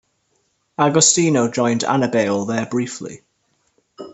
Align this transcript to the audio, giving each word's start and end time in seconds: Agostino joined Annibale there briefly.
Agostino 0.79 1.47
joined 1.51 1.83
Annibale 1.83 2.45
there 2.45 2.65
briefly. 2.65 3.21